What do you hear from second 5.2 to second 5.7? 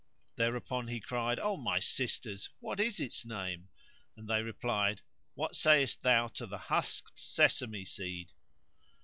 "What